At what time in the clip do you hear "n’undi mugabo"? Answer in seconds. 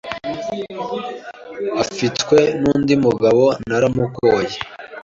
2.61-3.45